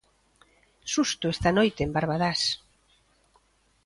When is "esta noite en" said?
1.35-1.91